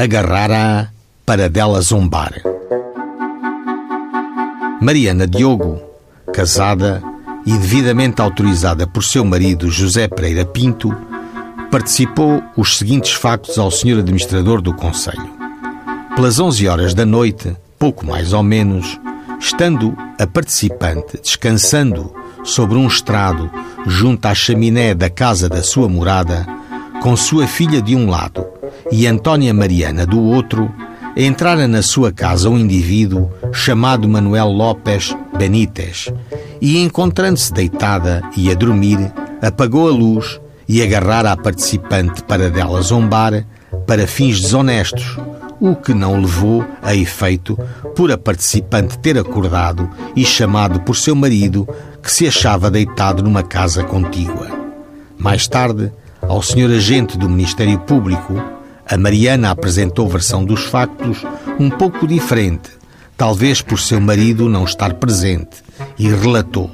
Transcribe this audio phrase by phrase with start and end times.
[0.00, 0.88] agarrara-a
[1.26, 2.32] para dela zombar.
[4.80, 5.78] Mariana Diogo,
[6.32, 7.02] casada
[7.44, 10.96] e devidamente autorizada por seu marido José Pereira Pinto,
[11.70, 15.38] participou os seguintes factos ao senhor administrador do Conselho.
[16.16, 18.98] Pelas 11 horas da noite, pouco mais ou menos,
[19.38, 22.10] estando a participante descansando
[22.42, 23.50] sobre um estrado
[23.86, 26.46] junto à chaminé da casa da sua morada,
[27.02, 28.59] com sua filha de um lado
[28.90, 30.70] e Antônia Mariana do outro,
[31.16, 36.12] entrara na sua casa um indivíduo chamado Manuel Lopes Benítez
[36.60, 39.12] e, encontrando-se deitada e a dormir,
[39.42, 43.44] apagou a luz e agarrara a participante para dela zombar
[43.86, 45.18] para fins desonestos,
[45.58, 47.58] o que não levou a efeito
[47.94, 51.68] por a participante ter acordado e chamado por seu marido
[52.02, 54.48] que se achava deitado numa casa contígua.
[55.18, 58.40] Mais tarde, ao senhor agente do Ministério Público,
[58.90, 61.18] a Mariana apresentou versão dos factos
[61.60, 62.70] um pouco diferente,
[63.16, 65.62] talvez por seu marido não estar presente,
[65.96, 66.68] e relatou.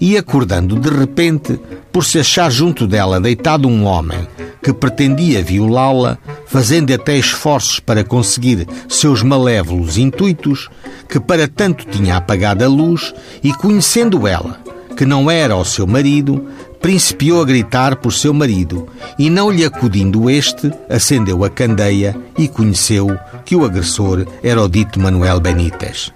[0.00, 1.58] E acordando de repente,
[1.92, 4.26] por se achar junto dela deitado um homem
[4.60, 10.68] que pretendia violá-la, fazendo até esforços para conseguir seus malévolos intuitos,
[11.08, 14.60] que para tanto tinha apagado a luz e conhecendo ela
[14.96, 16.48] que não era o seu marido,
[16.86, 18.86] principiou a gritar por seu marido
[19.18, 23.08] e, não lhe acudindo este, acendeu a candeia e conheceu
[23.44, 26.12] que o agressor era o dito Manuel Benítez.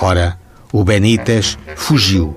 [0.00, 0.38] Ora,
[0.72, 2.36] o Benítez fugiu,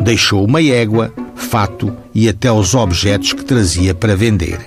[0.00, 4.58] deixou uma égua, fato e até os objetos que trazia para vender.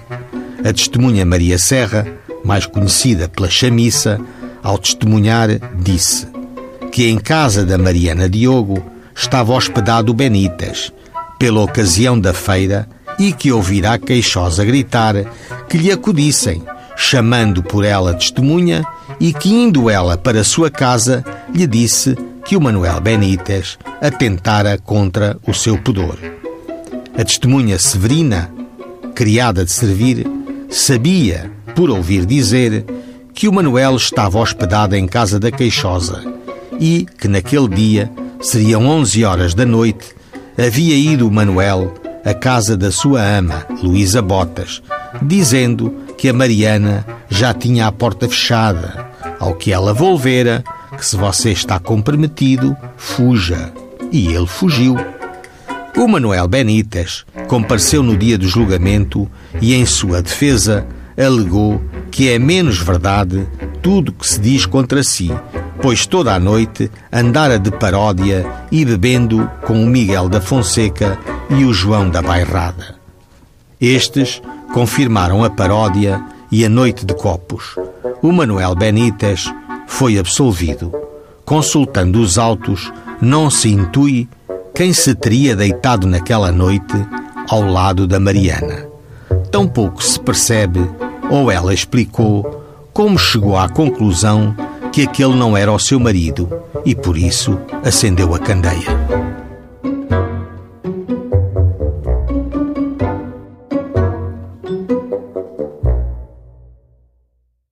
[0.63, 2.05] A testemunha Maria Serra,
[2.45, 4.21] mais conhecida pela chamiça,
[4.61, 6.27] ao testemunhar, disse
[6.91, 10.93] que em casa da Mariana Diogo estava hospedado o Benítez,
[11.39, 12.87] pela ocasião da feira,
[13.17, 15.15] e que ouvirá queixosa gritar
[15.67, 16.61] que lhe acudissem,
[16.95, 18.85] chamando por ela testemunha,
[19.19, 21.23] e que indo ela para sua casa,
[21.53, 26.17] lhe disse que o Manuel Benítez atentara contra o seu pudor.
[27.17, 28.51] A testemunha Severina,
[29.15, 30.25] criada de servir,
[30.69, 32.85] sabia, por ouvir dizer,
[33.33, 36.21] que o Manuel estava hospedado em casa da queixosa
[36.79, 38.11] e que naquele dia
[38.41, 40.18] seriam onze horas da noite
[40.59, 41.93] havia ido Manuel
[42.25, 44.81] à casa da sua ama, Luísa Botas,
[45.21, 49.07] dizendo que a Mariana já tinha a porta fechada,
[49.39, 50.63] ao que ela volvera
[50.97, 53.71] que se você está comprometido, fuja.
[54.11, 54.97] E ele fugiu.
[55.95, 59.29] O Manuel Benítez compareceu no dia do julgamento
[59.61, 60.85] e, em sua defesa,
[61.17, 61.81] alegou
[62.11, 63.47] que é menos verdade
[63.81, 65.31] tudo que se diz contra si,
[65.81, 71.17] pois toda a noite andara de paródia e bebendo com o Miguel da Fonseca
[71.49, 72.95] e o João da Bairrada.
[73.79, 74.41] Estes
[74.73, 77.75] confirmaram a paródia e a noite de copos.
[78.21, 79.51] O Manuel Benítez
[79.87, 80.93] foi absolvido.
[81.45, 82.91] Consultando os autos,
[83.21, 84.27] não se intui
[84.75, 86.95] quem se teria deitado naquela noite
[87.49, 88.87] ao lado da Mariana.
[89.51, 90.79] Tampouco se percebe,
[91.29, 92.63] ou ela explicou,
[92.93, 94.55] como chegou à conclusão
[94.91, 96.49] que aquele não era o seu marido
[96.85, 99.28] e por isso acendeu a candeia.